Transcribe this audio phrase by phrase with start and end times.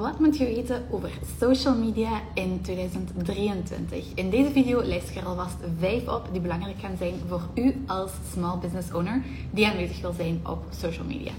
[0.00, 4.04] Wat moet je weten over social media in 2023?
[4.14, 7.74] In deze video lijst ik er alvast 5 op die belangrijk gaan zijn voor u
[7.86, 11.32] als small business owner die aanwezig wil zijn op social media.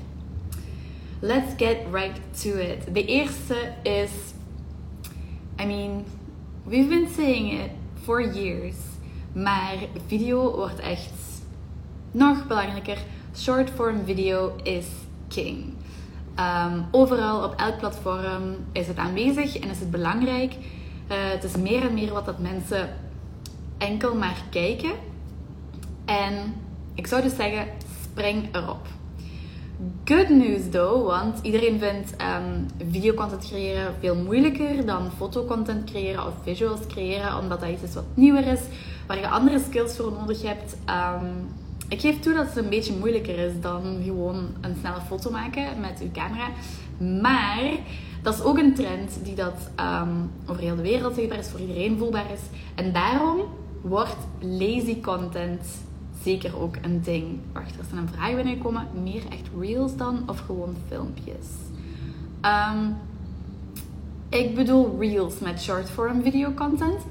[1.20, 2.94] Let's get right to it.
[2.94, 4.12] De eerste is,
[5.62, 6.04] I mean,
[6.64, 7.72] we've been saying it
[8.02, 8.76] for years,
[9.34, 9.76] maar
[10.08, 11.14] video wordt echt
[12.12, 12.98] nog belangrijker.
[13.36, 14.86] Short form video is
[15.28, 15.74] king.
[16.40, 20.54] Um, overal op elk platform is het aanwezig en is het belangrijk.
[20.54, 20.60] Uh,
[21.10, 22.90] het is meer en meer wat dat mensen
[23.78, 24.92] enkel maar kijken.
[26.06, 26.54] En
[26.94, 27.68] ik zou dus zeggen,
[28.04, 28.88] spring erop.
[30.06, 36.34] Good news though, want iedereen vindt um, videocontent creëren veel moeilijker dan fotocontent creëren of
[36.44, 38.62] visuals creëren, omdat dat iets is wat nieuwer is,
[39.08, 40.78] waar je andere skills voor nodig hebt.
[40.90, 41.50] Um,
[41.88, 45.80] ik geef toe dat het een beetje moeilijker is dan gewoon een snelle foto maken
[45.80, 46.48] met uw camera.
[47.22, 47.72] Maar
[48.22, 51.60] dat is ook een trend die dat um, over heel de wereld zichtbaar is, voor
[51.60, 52.42] iedereen voelbaar is.
[52.76, 53.42] En daarom
[53.82, 55.62] wordt lazy content
[56.24, 57.40] zeker ook een ding.
[57.54, 58.88] Wacht, er is een vraag binnengekomen.
[59.04, 61.48] Meer echt reels dan of gewoon filmpjes?
[62.42, 62.96] Um,
[64.30, 67.02] ik bedoel reels met short form video content.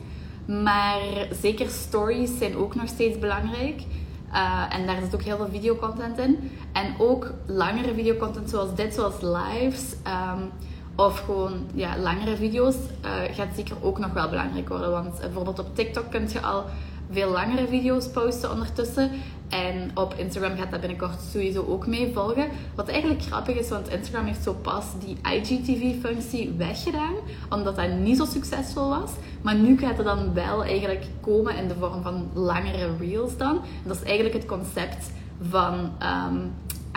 [0.46, 1.00] Maar
[1.40, 3.82] zeker stories zijn ook nog steeds belangrijk.
[4.32, 6.50] Uh, en daar zit ook heel veel videocontent in.
[6.72, 9.94] En ook langere videocontent zoals dit, zoals lives.
[10.06, 10.50] Um,
[10.96, 14.90] of gewoon ja, langere video's uh, gaat zeker ook nog wel belangrijk worden.
[14.90, 16.64] Want uh, bijvoorbeeld op TikTok kun je al
[17.10, 19.10] veel langere video's posten ondertussen.
[19.48, 22.48] En op Instagram gaat dat binnenkort sowieso ook mee volgen.
[22.74, 27.14] Wat eigenlijk grappig is, want Instagram heeft zo pas die IGTV-functie weggedaan,
[27.50, 29.10] omdat dat niet zo succesvol was.
[29.42, 33.60] Maar nu gaat het dan wel eigenlijk komen in de vorm van langere reels dan.
[33.84, 35.10] Dat is eigenlijk het concept
[35.48, 36.36] van ehm,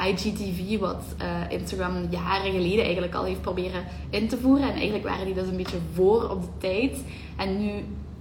[0.07, 4.67] IGTV, wat uh, Instagram jaren geleden eigenlijk al heeft proberen in te voeren.
[4.67, 7.03] En eigenlijk waren die dus een beetje voor op de tijd.
[7.37, 7.71] En nu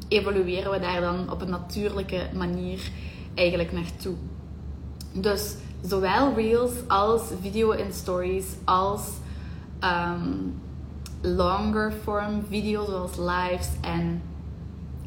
[0.08, 2.90] evolueren we daar dan op een natuurlijke manier
[3.38, 4.14] eigenlijk naartoe.
[5.12, 9.02] Dus zowel reels als video in stories als
[9.84, 10.60] um,
[11.20, 14.22] longer form video's zoals lives en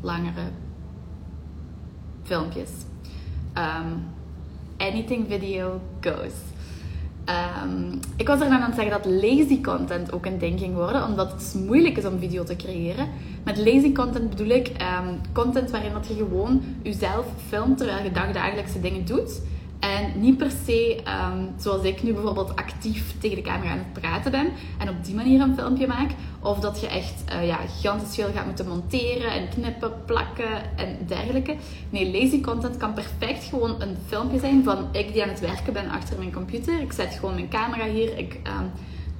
[0.02, 0.50] langere
[2.24, 2.70] filmpjes.
[3.58, 4.08] Um,
[4.78, 6.34] anything video goes.
[7.30, 10.76] Um, ik was er dan aan het zeggen dat lazy content ook een ding ging
[10.76, 13.08] worden, omdat het moeilijk is om video te creëren.
[13.44, 18.12] Met lazy content bedoel ik um, content waarin dat je gewoon jezelf filmt terwijl je
[18.12, 19.42] dagdagelijkse dingen doet.
[19.82, 20.98] En niet per se,
[21.34, 24.48] um, zoals ik nu bijvoorbeeld actief tegen de camera aan het praten ben
[24.80, 26.12] en op die manier een filmpje maak.
[26.42, 30.98] Of dat je echt uh, ja, gigantisch veel gaat moeten monteren en knippen, plakken en
[31.08, 31.56] dergelijke.
[31.90, 35.74] Nee, lazy content kan perfect gewoon een filmpje zijn van ik die aan het werken
[35.74, 36.82] ben achter mijn computer.
[36.82, 38.72] Ik zet gewoon mijn camera hier, ik um,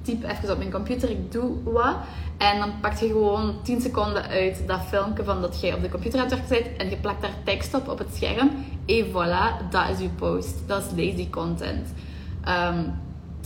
[0.02, 1.96] typ even op mijn computer, ik doe wat.
[2.38, 5.88] En dan pak je gewoon 10 seconden uit dat filmpje van dat jij op de
[5.88, 8.50] computer aan het werken bent en je plakt daar tekst op op het scherm.
[8.86, 10.54] En voilà, dat is je post.
[10.66, 11.88] Dat is lazy content.
[12.48, 13.00] Um,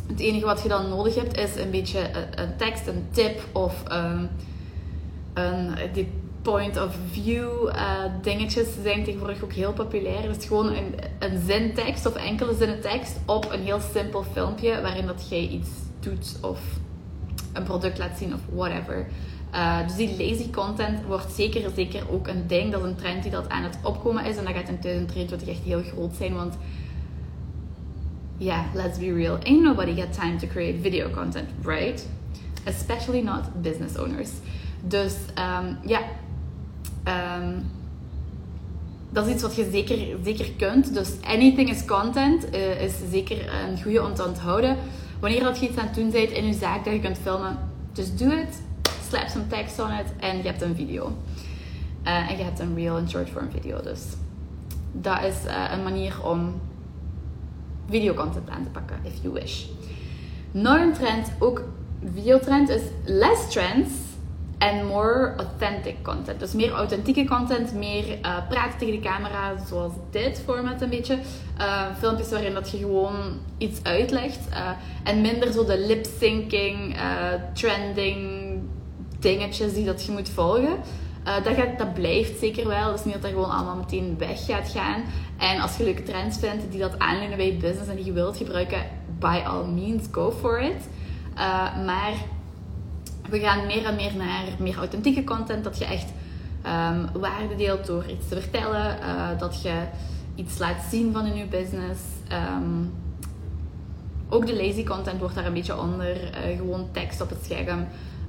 [0.06, 3.83] het enige wat je dan nodig hebt is een beetje een, tekst, een tip of
[3.93, 4.28] um,
[5.34, 6.09] een, die
[6.43, 10.23] point of view uh, dingetjes zijn tegenwoordig ook heel populair.
[10.23, 14.81] Dus gewoon een, een zin tekst of enkele zinnen tekst op een heel simpel filmpje
[14.81, 15.71] waarin dat jij iets
[16.41, 16.61] of
[17.53, 19.06] een product laat zien of whatever.
[19.55, 22.72] Uh, dus die lazy content wordt zeker, zeker ook een ding.
[22.72, 24.37] Dat is een trend die dat aan het opkomen is.
[24.37, 26.34] En dat gaat in 2023 echt heel groot zijn.
[26.34, 26.55] Want
[28.37, 29.39] yeah, let's be real.
[29.43, 32.06] Ain't nobody got time to create video content, right?
[32.65, 34.31] Especially not business owners.
[34.81, 36.00] Dus um, ja,
[37.38, 37.65] um,
[39.11, 40.94] dat is iets wat je zeker, zeker kunt.
[40.94, 44.77] Dus anything is content uh, is zeker een goede om te onthouden.
[45.21, 47.59] Wanneer dat je iets aan het doen bent in je zaak dat je kunt filmen,
[47.93, 48.62] just do it.
[49.09, 51.16] Slap some text on it en je hebt een video.
[52.04, 53.82] Uh, en je hebt een real en short form video.
[53.82, 54.03] Dus
[54.93, 56.60] dat is uh, een manier om
[57.88, 59.65] videocontent aan te pakken, if you wish.
[60.50, 61.62] Nog een trend, ook
[62.15, 63.91] videotrend, is less trends
[64.58, 66.41] en more authentic content.
[66.41, 71.19] Dus meer authentieke content, meer uh, praten tegen de camera, zoals dit format een beetje.
[71.58, 73.14] Uh, filmpjes waarin dat je gewoon
[73.58, 74.38] iets uitlegt.
[74.50, 74.70] Uh,
[75.05, 76.97] en minder zo de lip-syncing,
[77.53, 78.61] trending
[79.19, 80.76] dingetjes die dat je moet volgen.
[81.25, 82.94] dat, gaat, dat blijft zeker wel.
[82.94, 85.05] Is niet dat dat gewoon allemaal meteen weg gaat gaan.
[85.38, 88.12] En als je leuke trends vindt die dat aanleunen bij je business en die je
[88.12, 88.82] wilt gebruiken,
[89.19, 90.88] by all means, go for it.
[91.85, 92.14] maar
[93.31, 95.64] we gaan meer en meer naar meer authentieke content.
[95.64, 96.08] Dat je echt
[96.67, 98.99] um, waarde deelt door iets te vertellen.
[99.02, 99.82] Uh, dat je
[100.34, 102.00] iets laat zien van in je business.
[102.32, 102.93] Um,
[104.28, 106.17] ook de lazy content wordt daar een beetje onder.
[106.17, 107.87] Uh, gewoon tekst op het scherm.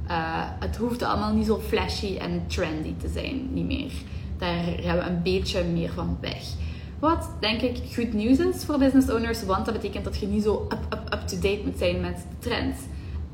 [0.10, 0.16] Uh,
[0.60, 3.92] het hoeft allemaal niet zo flashy en trendy te zijn, niet meer.
[4.38, 6.44] Daar gaan we een beetje meer van weg.
[7.00, 10.44] Wat denk ik goed nieuws is voor business owners, want dat betekent dat je niet
[10.44, 10.68] zo
[11.14, 12.78] up-to-date moet zijn met de trends.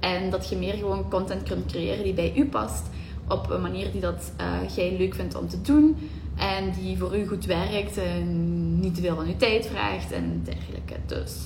[0.03, 2.83] En dat je meer gewoon content kunt creëren die bij u past.
[3.27, 5.97] Op een manier die dat uh, jij leuk vindt om te doen.
[6.35, 10.41] En die voor u goed werkt en niet te veel van uw tijd vraagt en
[10.43, 10.95] dergelijke.
[11.05, 11.37] Dus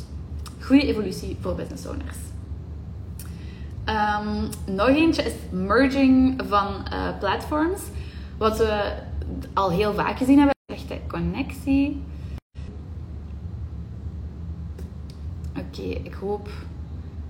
[0.60, 2.18] goede evolutie voor business owners.
[3.86, 7.80] Um, nog eentje is merging van uh, platforms.
[8.38, 8.94] Wat we
[9.54, 10.56] al heel vaak gezien hebben.
[10.66, 12.02] Echte connectie.
[15.58, 16.50] Oké, ik hoop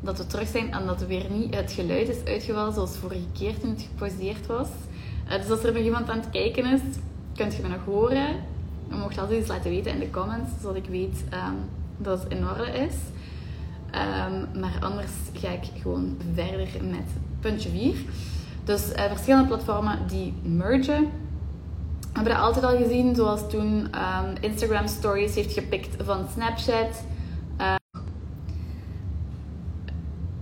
[0.01, 3.27] dat we terug zijn en dat er weer niet het geluid is uitgevallen zoals vorige
[3.33, 4.67] keer toen het gepauzeerd was.
[5.27, 6.81] Uh, dus als er nog iemand aan het kijken is,
[7.35, 8.35] kunt je me nog horen.
[8.89, 11.55] Je mocht altijd iets laten weten in de comments, zodat ik weet um,
[11.97, 12.95] dat het in orde is.
[13.91, 17.07] Um, maar anders ga ik gewoon verder met
[17.39, 17.95] puntje 4.
[18.63, 21.09] Dus uh, verschillende platformen die mergen.
[21.99, 27.03] We hebben dat altijd al gezien, zoals toen um, Instagram Stories heeft gepikt van Snapchat.
[27.61, 27.75] Uh,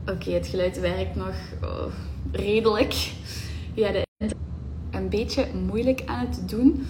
[0.10, 1.86] Oké, het geluid werkt nog oh,
[2.32, 3.12] redelijk.
[3.74, 4.04] Ja, de
[4.92, 6.88] een beetje moeilijk aan het doen.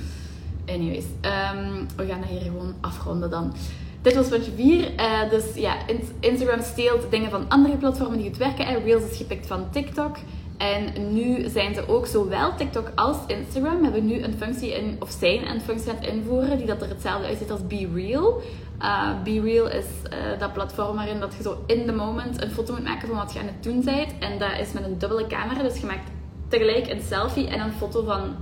[0.65, 3.53] Anyways, um, we gaan dat hier gewoon afronden dan.
[4.01, 4.77] Dit was puntje 4.
[4.77, 5.77] Uh, eh, dus ja,
[6.19, 8.65] Instagram steelt dingen van andere platformen die goed werken.
[8.65, 10.17] En Reels is gepikt van TikTok.
[10.57, 15.15] En nu zijn ze ook, zowel TikTok als Instagram, hebben nu een functie in, of
[15.19, 18.41] zijn een functie aan het invoeren die dat er hetzelfde uitziet als Be Real.
[18.81, 22.51] Uh, Be Real is uh, dat platform waarin dat je zo in the moment een
[22.51, 24.13] foto moet maken van wat je aan het doen bent.
[24.19, 26.09] En dat is met een dubbele camera, dus je maakt
[26.47, 28.35] tegelijk een selfie en een foto van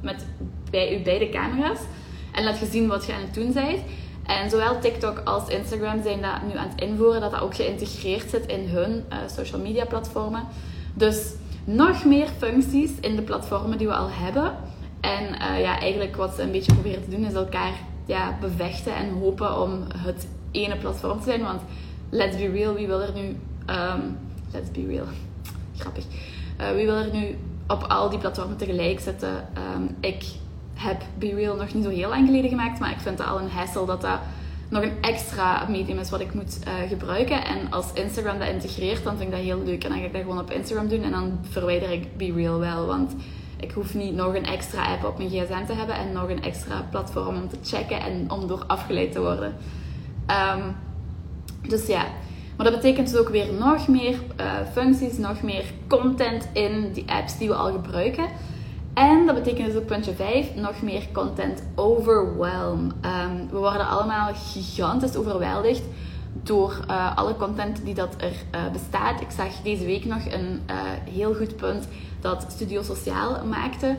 [0.00, 0.26] met
[0.70, 1.80] bij je beide camera's.
[2.32, 3.80] En laat je zien wat je aan het doen bent.
[4.26, 8.30] En zowel TikTok als Instagram zijn dat nu aan het invoeren, dat dat ook geïntegreerd
[8.30, 10.46] zit in hun uh, social media platformen.
[10.94, 11.32] Dus
[11.64, 14.52] nog meer functies in de platformen die we al hebben.
[15.00, 17.72] En uh, ja, eigenlijk wat ze een beetje proberen te doen is elkaar
[18.06, 21.42] ja, bevechten en hopen om het ene platform te zijn.
[21.42, 21.60] Want
[22.10, 23.36] let's be real, wie wil er nu...
[23.74, 24.18] Um,
[24.52, 25.06] let's be real.
[25.78, 26.04] Grappig.
[26.60, 29.48] Uh, wie wil er nu op al die platformen tegelijk zetten?
[29.74, 30.24] Um, ik
[30.74, 33.40] heb Be Real nog niet zo heel lang geleden gemaakt, maar ik vind het al
[33.40, 34.18] een hassle dat dat
[34.70, 37.44] nog een extra medium is wat ik moet uh, gebruiken.
[37.44, 39.84] En als Instagram dat integreert, dan vind ik dat heel leuk.
[39.84, 42.58] En dan ga ik dat gewoon op Instagram doen en dan verwijder ik Be Real
[42.58, 42.86] wel.
[42.86, 43.14] Want
[43.60, 46.42] ik hoef niet nog een extra app op mijn gsm te hebben en nog een
[46.42, 49.56] extra platform om te checken en om door afgeleid te worden.
[50.56, 50.76] Um,
[51.68, 52.06] dus ja,
[52.56, 57.10] maar dat betekent dus ook weer nog meer uh, functies, nog meer content in die
[57.10, 58.24] apps die we al gebruiken.
[58.94, 62.80] En dat betekent dus ook puntje 5, nog meer content overwhelm.
[62.80, 65.82] Um, we worden allemaal gigantisch overweldigd
[66.32, 69.20] door uh, alle content die dat er uh, bestaat.
[69.20, 70.76] Ik zag deze week nog een uh,
[71.14, 71.88] heel goed punt
[72.20, 73.96] dat Studio Sociaal maakte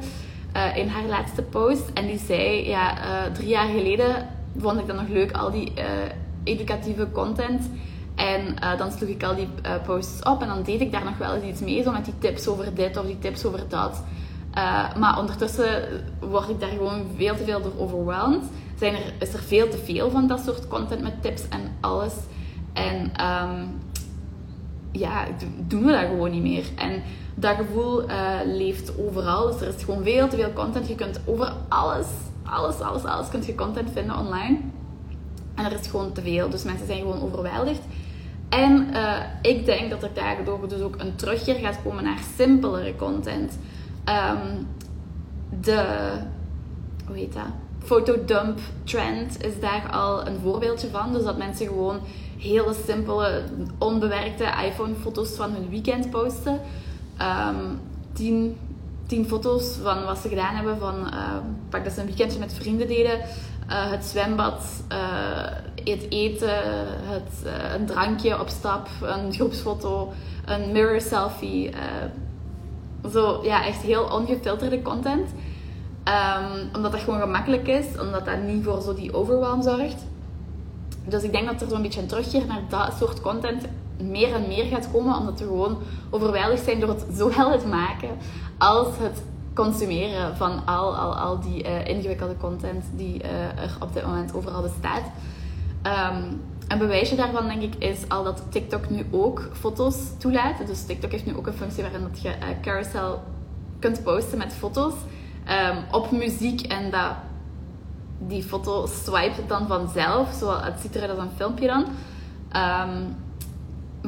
[0.75, 1.89] in haar laatste post.
[1.93, 2.97] En die zei, ja,
[3.33, 4.27] drie jaar geleden
[4.57, 5.73] vond ik dat nog leuk, al die
[6.43, 7.69] educatieve content.
[8.15, 9.47] En dan sloeg ik al die
[9.85, 12.17] posts op en dan deed ik daar nog wel eens iets mee, zo met die
[12.17, 14.03] tips over dit of die tips over dat.
[14.57, 18.43] Uh, maar ondertussen word ik daar gewoon veel te veel door overwhelmed.
[18.77, 22.13] Zijn er, is er veel te veel van dat soort content met tips en alles.
[22.73, 23.79] En um,
[24.91, 25.25] ja,
[25.67, 26.65] doen we dat gewoon niet meer.
[26.75, 27.03] En
[27.35, 29.51] dat gevoel uh, leeft overal.
[29.51, 30.87] Dus er is gewoon veel te veel content.
[30.87, 32.07] Je kunt over alles,
[32.43, 34.57] alles, alles, alles kunt je content vinden online.
[35.55, 36.49] En er is gewoon te veel.
[36.49, 37.81] Dus mensen zijn gewoon overweldigd.
[38.49, 42.95] En uh, ik denk dat er daardoor dus ook een terugkeer gaat komen naar simpelere
[42.95, 43.57] content.
[44.05, 44.67] Um,
[45.61, 46.11] de,
[47.07, 47.43] hoe heet dat?
[47.83, 51.13] Fotodump trend is daar al een voorbeeldje van.
[51.13, 51.99] Dus dat mensen gewoon
[52.37, 53.43] hele simpele,
[53.77, 56.59] onbewerkte iPhone-foto's van hun weekend posten.
[57.21, 57.79] Um,
[58.13, 58.57] tien,
[59.07, 60.77] tien foto's van wat ze gedaan hebben.
[60.77, 61.35] Van, uh,
[61.69, 63.19] pak dat ze een weekendje met vrienden deden.
[63.19, 64.97] Uh, het zwembad, uh,
[65.75, 66.55] het eten,
[67.05, 70.13] het, uh, een drankje op stap, een groepsfoto,
[70.45, 71.69] een mirror selfie
[73.11, 75.29] zo, ja, echt heel ongefilterde content.
[76.05, 80.05] Um, omdat dat gewoon gemakkelijk is, omdat dat niet voor zo die overwhelm zorgt.
[81.05, 83.63] Dus ik denk dat er zo'n beetje een terugkeer naar dat soort content
[83.97, 85.77] meer en meer gaat komen, omdat we gewoon
[86.09, 88.09] overweldigd zijn door het zowel het maken
[88.57, 93.93] als het consumeren van al, al, al die uh, ingewikkelde content die uh, er op
[93.93, 95.03] dit moment overal bestaat.
[95.83, 96.41] Um,
[96.71, 100.67] een bewijsje daarvan, denk ik, is al dat TikTok nu ook foto's toelaat.
[100.67, 103.23] Dus TikTok heeft nu ook een functie waarin dat je uh, carousel
[103.79, 104.93] kunt posten met foto's
[105.49, 107.13] um, op muziek en dat
[108.27, 110.33] die foto swipe dan vanzelf.
[110.33, 111.85] Zo, het ziet eruit als een filmpje dan.
[112.55, 113.15] Um,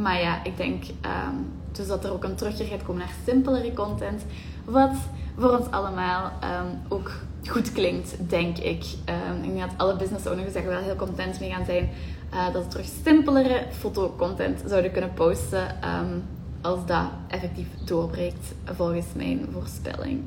[0.03, 3.73] maar ja, ik denk um, dus dat er ook een terugkeer gaat komen naar simpelere
[3.73, 4.25] content.
[4.65, 4.95] Wat
[5.37, 7.11] voor ons allemaal ehm, ook
[7.49, 8.83] goed klinkt, denk ik.
[9.09, 11.89] Um, ik denk dat alle business owners er wel heel content mee gaan zijn.
[12.33, 15.67] Uh, dat ze terug simpelere fotocontent zouden kunnen posten.
[15.83, 16.23] Um,
[16.61, 20.21] als dat effectief doorbreekt, volgens mijn voorspelling.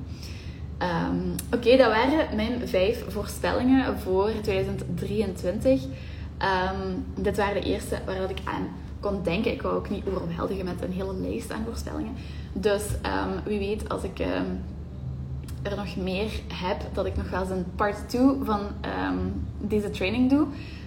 [1.55, 5.83] Oké, dat waren mijn vijf voorspellingen voor 2023.
[7.15, 8.69] dit waren de eerste waar ik aan
[9.01, 9.53] kon denken.
[9.53, 12.13] Ik wou ook niet overweldigen met een hele lijst aan voorspellingen.
[12.53, 12.83] Dus
[13.45, 14.19] wie weet, als ik
[15.71, 19.19] er nog meer heb, dat ik nog wel eens een part 2 van ehm,
[19.59, 20.47] deze training doe.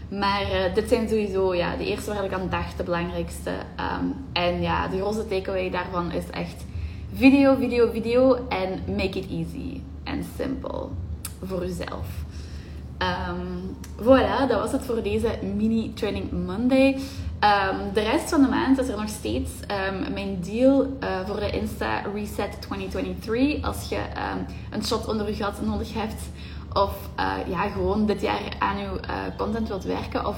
[0.10, 3.52] Maar uh, dit zijn sowieso ja, de eerste waar ik aan dacht, de belangrijkste.
[3.76, 6.66] Ehm, en ja, de grootste takeaway daarvan is echt
[7.14, 10.88] video, video, video en make it easy en simple
[11.44, 12.08] voor jezelf.
[13.02, 16.94] Um, voilà, dat was het voor deze mini training Monday.
[16.94, 19.52] Um, de rest van de maand is er nog steeds
[19.92, 23.64] um, mijn deal uh, voor de Insta Reset 2023.
[23.64, 24.00] Als je
[24.70, 26.22] een shot onder je gat nodig hebt
[26.74, 30.38] of uh, ja, gewoon dit jaar aan je uh, content wilt werken of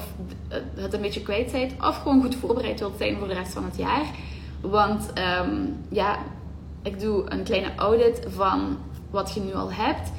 [0.76, 3.64] het een beetje kwijt bent of gewoon goed voorbereid wilt zijn voor de rest van
[3.64, 4.06] het jaar.
[4.62, 5.14] Want
[5.90, 6.18] ja,
[6.82, 8.78] ik doe een kleine audit van
[9.10, 10.12] wat je nu al hebt.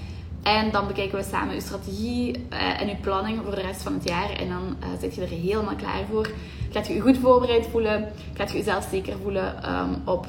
[0.43, 3.93] En dan bekijken we samen uw strategie uh, en uw planning voor de rest van
[3.93, 4.31] het jaar.
[4.31, 6.31] En dan uh, zit je er helemaal klaar voor.
[6.71, 8.09] Gaat je je goed voorbereid voelen.
[8.35, 10.27] Gaat je jezelf zeker voelen um, op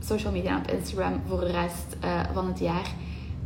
[0.00, 2.90] social media en op Instagram voor de rest uh, van het jaar.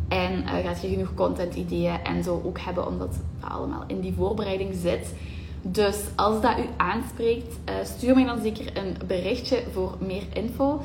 [0.09, 4.15] En gaat je genoeg content, ideeën en zo ook hebben, omdat dat allemaal in die
[4.17, 5.15] voorbereiding zit.
[5.63, 10.81] Dus als dat u aanspreekt, stuur mij dan zeker een berichtje voor meer info.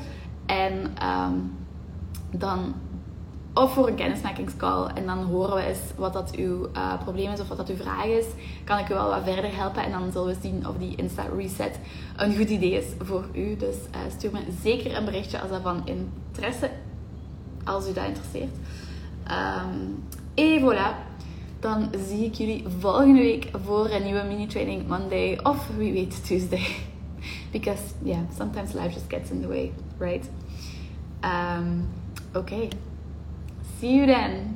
[0.46, 1.56] En um,
[2.30, 2.74] dan
[3.56, 4.86] of voor een kennismakingscall.
[4.94, 7.76] En dan horen we eens wat dat uw uh, probleem is of wat dat uw
[7.76, 8.24] vraag is.
[8.64, 9.82] Kan ik u wel wat verder helpen.
[9.82, 11.78] En dan zullen we zien of die Insta Reset
[12.16, 13.56] een goed idee is voor u.
[13.56, 16.70] Dus uh, stuur me zeker een berichtje als dat van interesse,
[17.64, 18.56] als u dat interesseert.
[19.30, 21.14] Um, et voilà.
[21.60, 25.38] Dan zie ik jullie volgende week voor een nieuwe mini-training Monday.
[25.42, 26.66] Of wie weet Tuesday.
[27.52, 30.28] Because, yeah, sometimes life just gets in the way, right?
[31.24, 31.88] Um,
[32.36, 32.54] Oké.
[32.54, 32.68] Okay.
[33.80, 34.55] See you then.